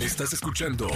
[0.00, 0.88] Estás escuchando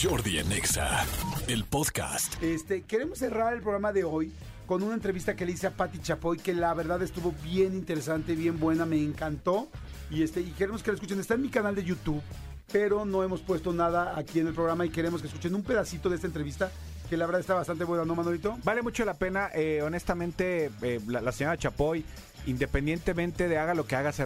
[0.00, 1.04] Jordi Anexa,
[1.48, 2.40] el podcast.
[2.40, 4.32] Este, queremos cerrar el programa de hoy
[4.66, 8.36] con una entrevista que le hice a Patti Chapoy, que la verdad estuvo bien interesante,
[8.36, 9.68] bien buena, me encantó.
[10.08, 11.18] Y, este, y queremos que la escuchen.
[11.18, 12.22] Está en mi canal de YouTube,
[12.70, 16.08] pero no hemos puesto nada aquí en el programa y queremos que escuchen un pedacito
[16.08, 16.70] de esta entrevista
[17.10, 18.56] que la verdad está bastante buena, ¿no, Manolito?
[18.62, 22.04] Vale mucho la pena, eh, honestamente, eh, la, la señora Chapoy,
[22.46, 24.24] independientemente de haga lo que haga, se,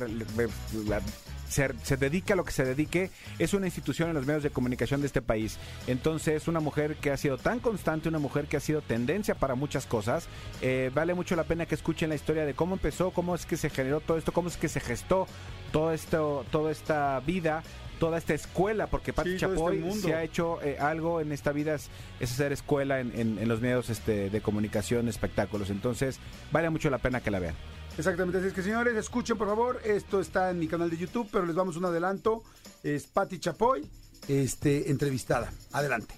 [1.49, 4.51] se, se dedica a lo que se dedique, es una institución en los medios de
[4.51, 5.59] comunicación de este país.
[5.87, 9.55] Entonces, una mujer que ha sido tan constante, una mujer que ha sido tendencia para
[9.55, 10.29] muchas cosas,
[10.61, 13.57] eh, vale mucho la pena que escuchen la historia de cómo empezó, cómo es que
[13.57, 15.27] se generó todo esto, cómo es que se gestó
[15.73, 17.63] todo esto, toda esta vida.
[17.99, 21.51] Toda esta escuela, porque Pati Sí, este Chapoy se ha hecho eh, algo en esta
[21.51, 21.91] vida, es,
[22.21, 25.69] es hacer escuela en, en- en los medios este, de comunicación, espectáculos.
[25.69, 26.21] Entonces,
[26.53, 27.57] vale mucho la pena que la vean.
[27.99, 31.29] Exactamente, así es que señores, escuchen por favor, esto está en mi canal de YouTube,
[31.33, 32.45] pero les vamos un adelanto,
[32.85, 33.85] es Patti Chapoy,
[34.29, 36.15] este, entrevistada, adelante.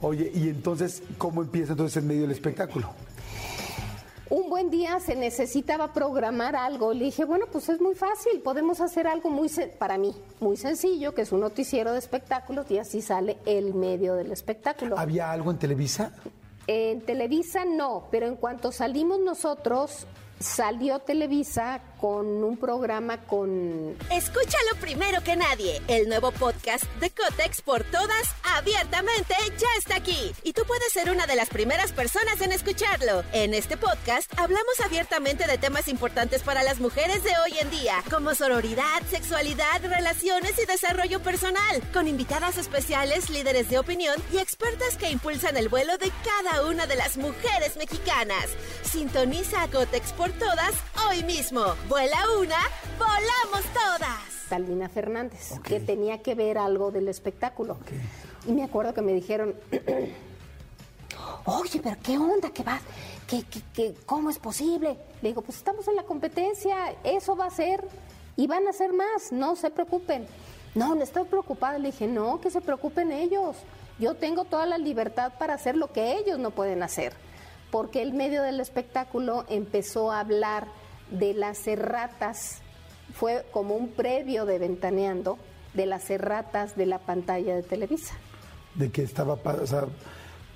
[0.00, 2.88] Oye, y entonces, ¿cómo empieza entonces en medio del espectáculo?
[4.30, 6.94] Un buen día se necesitaba programar algo.
[6.94, 11.14] Le dije, bueno, pues es muy fácil, podemos hacer algo muy, para mí, muy sencillo,
[11.14, 14.96] que es un noticiero de espectáculos y así sale el medio del espectáculo.
[14.96, 16.12] ¿Había algo en Televisa?
[16.68, 20.06] En Televisa no, pero en cuanto salimos nosotros,
[20.42, 25.80] salió Televisa con un programa con Escúchalo primero que nadie.
[25.86, 30.32] El nuevo podcast de Cotex por todas, abiertamente, ya está aquí.
[30.42, 33.22] Y tú puedes ser una de las primeras personas en escucharlo.
[33.32, 38.02] En este podcast hablamos abiertamente de temas importantes para las mujeres de hoy en día,
[38.10, 44.96] como sororidad, sexualidad, relaciones y desarrollo personal, con invitadas especiales, líderes de opinión y expertas
[44.96, 48.48] que impulsan el vuelo de cada una de las mujeres mexicanas.
[48.92, 50.74] Sintoniza a Cotex por todas
[51.08, 51.62] hoy mismo.
[51.88, 52.58] Vuela una,
[52.98, 54.48] volamos todas.
[54.50, 57.78] Talina Fernández, que tenía que ver algo del espectáculo.
[58.46, 59.54] Y me acuerdo que me dijeron,
[61.46, 62.50] oye, pero ¿qué onda?
[62.50, 62.80] ¿Qué va?
[63.26, 64.98] ¿Qué, qué, qué- cómo es posible?
[65.22, 67.82] Le digo, pues estamos en la competencia, eso va a ser,
[68.36, 70.26] y van a hacer más, no se preocupen.
[70.74, 71.78] No, no estoy preocupada.
[71.78, 73.56] Le dije, no, que se preocupen ellos.
[73.98, 77.14] Yo tengo toda la libertad para hacer lo que ellos no pueden hacer.
[77.72, 80.68] Porque el medio del espectáculo empezó a hablar
[81.10, 82.62] de las erratas
[83.12, 85.38] fue como un previo de Ventaneando
[85.74, 88.14] de las erratas de la pantalla de Televisa.
[88.74, 89.86] De que estaba, o sea,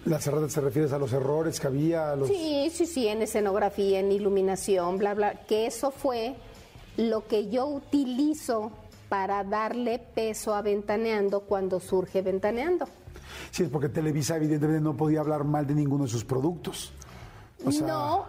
[0.04, 2.28] las erratas se refieres a los errores que había, a los...
[2.28, 6.36] Sí, sí, sí, en escenografía, en iluminación, bla, bla, que eso fue
[6.96, 8.72] lo que yo utilizo
[9.08, 12.86] para darle peso a Ventaneando cuando surge Ventaneando.
[13.50, 16.92] Sí, es porque Televisa evidentemente no podía hablar mal de ninguno de sus productos.
[17.86, 18.26] No,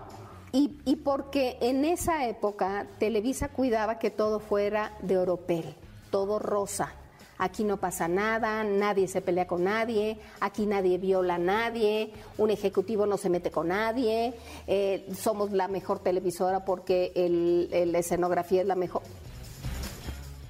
[0.52, 5.75] y, y porque en esa época Televisa cuidaba que todo fuera de oropel,
[6.12, 6.94] todo rosa.
[7.40, 12.50] Aquí no pasa nada, nadie se pelea con nadie, aquí nadie viola a nadie, un
[12.50, 14.34] ejecutivo no se mete con nadie,
[14.66, 19.03] eh, somos la mejor televisora porque el, el- la escenografía es la mejor.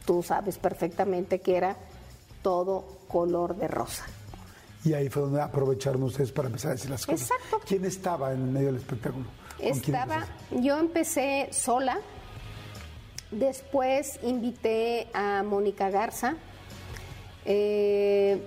[0.05, 1.75] Tú sabes perfectamente que era
[2.41, 4.05] todo color de rosa.
[4.83, 7.31] Y ahí fue donde aprovecharon ustedes para empezar a decir las cosas.
[7.31, 7.59] Exacto.
[7.67, 9.25] ¿Quién estaba en medio del espectáculo?
[9.25, 11.99] ¿Con quién Estaba, yo empecé sola,
[13.31, 16.35] después invité a Mónica Garza,
[17.45, 18.41] eh,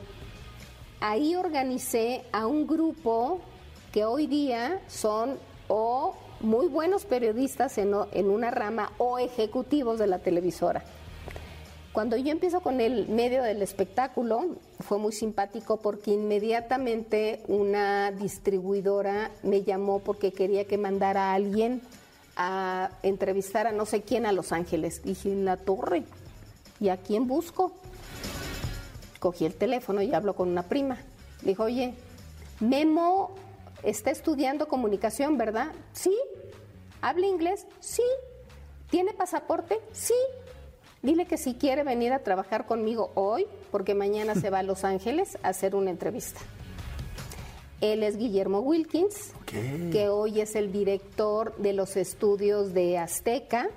[1.01, 3.41] ahí organicé a un grupo
[3.93, 10.07] que hoy día son o muy buenos periodistas en, en una rama o ejecutivos de
[10.07, 10.85] la televisora.
[11.93, 14.47] Cuando yo empiezo con el medio del espectáculo,
[14.79, 21.83] fue muy simpático porque inmediatamente una distribuidora me llamó porque quería que mandara a alguien
[22.37, 25.03] a entrevistar a no sé quién a Los Ángeles.
[25.03, 26.05] Dije, en la torre.
[26.79, 27.73] ¿Y a quién busco?
[29.19, 30.99] Cogí el teléfono y hablo con una prima.
[31.43, 31.95] Dijo, oye,
[32.61, 33.35] Memo
[33.83, 35.73] está estudiando comunicación, ¿verdad?
[35.93, 36.17] Sí.
[37.03, 37.67] ¿Habla inglés?
[37.81, 38.05] Sí.
[38.91, 39.81] ¿Tiene pasaporte?
[39.93, 40.15] Sí.
[41.03, 44.85] Dile que si quiere venir a trabajar conmigo hoy, porque mañana se va a Los
[44.85, 46.41] Ángeles a hacer una entrevista.
[47.81, 53.71] Él es Guillermo Wilkins, que hoy es el director de los estudios de Azteca.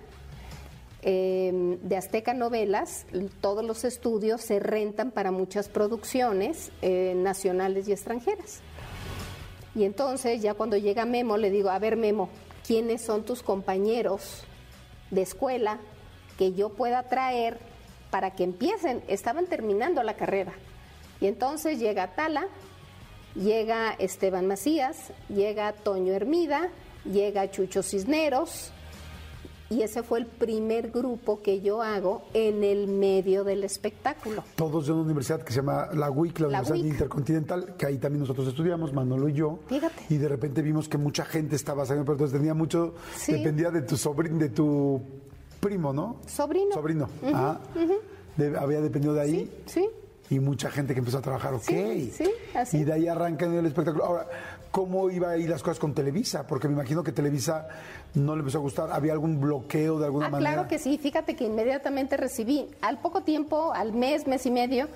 [1.05, 3.05] eh, de Azteca Novelas,
[3.41, 8.61] todos los estudios se rentan para muchas producciones eh, nacionales y extranjeras.
[9.75, 12.29] Y entonces ya cuando llega Memo le digo, a ver Memo,
[12.65, 14.43] ¿quiénes son tus compañeros
[15.11, 15.79] de escuela
[16.37, 17.57] que yo pueda traer
[18.11, 19.01] para que empiecen?
[19.07, 20.53] Estaban terminando la carrera.
[21.21, 22.45] Y entonces llega Tala,
[23.35, 26.69] llega Esteban Macías, llega Toño Hermida,
[27.05, 28.71] llega Chucho Cisneros,
[29.69, 34.43] y ese fue el primer grupo que yo hago en el medio del espectáculo.
[34.55, 36.91] Todos de una universidad que se llama la UIC, la, La Universidad.
[36.91, 39.59] Intercontinental, que ahí también nosotros estudiamos, Manolo y yo.
[39.67, 40.03] Fíjate.
[40.09, 43.31] Y de repente vimos que mucha gente estaba saliendo, pero entonces tenía mucho, Sí.
[43.33, 45.01] dependía de tu sobrino, de tu
[45.63, 46.17] primo, ¿no?
[46.27, 46.73] Sobrino.
[46.73, 47.09] Sobrino.
[47.33, 47.59] Ajá.
[48.37, 49.63] De- había dependido de ahí.
[49.65, 49.87] Sí,
[50.29, 51.61] Y mucha gente que empezó a trabajar, ok.
[51.63, 52.77] Sí, sí, así.
[52.79, 54.05] Y de ahí arrancan el espectáculo.
[54.05, 54.27] Ahora,
[54.71, 56.47] ¿cómo iba a ir las cosas con Televisa?
[56.47, 57.67] Porque me imagino que Televisa
[58.15, 58.91] no le empezó a gustar.
[58.91, 60.53] ¿Había algún bloqueo de alguna Ah, manera?
[60.53, 60.97] claro que sí.
[60.97, 64.87] Fíjate que inmediatamente recibí, al poco tiempo, al mes, mes y medio,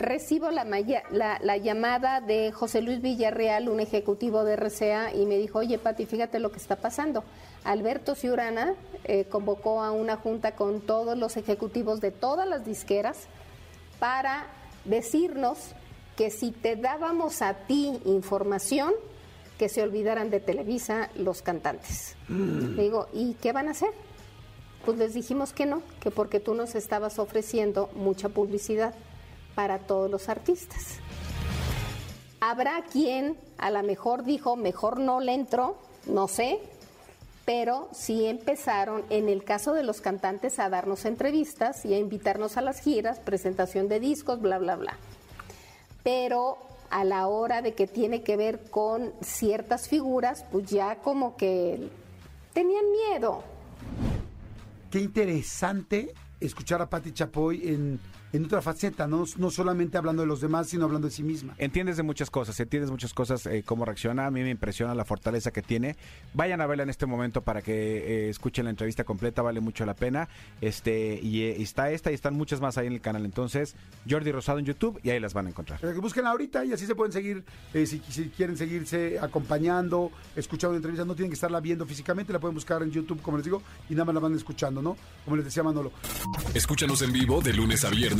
[0.00, 5.26] recibo la, maya- la, la llamada de José Luis Villarreal, un ejecutivo de RCA, y
[5.26, 7.22] me dijo, oye, Pati, fíjate lo que está pasando.
[7.64, 8.74] Alberto Ciurana
[9.04, 13.26] eh, convocó a una junta con todos los ejecutivos de todas las disqueras
[13.98, 14.46] para
[14.84, 15.58] decirnos
[16.16, 18.92] que si te dábamos a ti información,
[19.58, 22.16] que se olvidaran de Televisa los cantantes.
[22.28, 23.90] Le digo, ¿y qué van a hacer?
[24.86, 28.94] Pues les dijimos que no, que porque tú nos estabas ofreciendo mucha publicidad
[29.54, 30.98] para todos los artistas.
[32.40, 35.76] Habrá quien a lo mejor dijo, mejor no le entró,
[36.06, 36.58] no sé,
[37.44, 42.56] pero sí empezaron, en el caso de los cantantes, a darnos entrevistas y a invitarnos
[42.56, 44.96] a las giras, presentación de discos, bla, bla, bla.
[46.02, 46.58] Pero
[46.90, 51.88] a la hora de que tiene que ver con ciertas figuras, pues ya como que
[52.52, 53.42] tenían miedo.
[54.90, 58.00] Qué interesante escuchar a Patti Chapoy en,
[58.32, 59.24] en otra faceta, ¿no?
[59.36, 61.54] no solamente hablando de los demás, sino hablando de sí misma.
[61.58, 64.26] Entiendes de muchas cosas, entiendes muchas cosas, eh, cómo reacciona.
[64.26, 65.96] A mí me impresiona la fortaleza que tiene.
[66.34, 69.84] Vayan a verla en este momento para que eh, escuchen la entrevista completa, vale mucho
[69.84, 70.28] la pena.
[70.60, 73.24] Este y, eh, está esta y están muchas más ahí en el canal.
[73.24, 73.74] Entonces,
[74.08, 75.80] Jordi Rosado en YouTube y ahí las van a encontrar.
[75.80, 77.44] Pero que busquen ahorita y así se pueden seguir,
[77.74, 82.38] eh, si, si quieren seguirse acompañando, escuchando entrevistas, no tienen que estarla viendo físicamente, la
[82.38, 84.96] pueden buscar en YouTube, como les digo, y nada más la van escuchando, ¿no?
[85.24, 85.90] Como les decía Manolo.
[86.54, 88.19] Escúchanos en vivo de lunes a viernes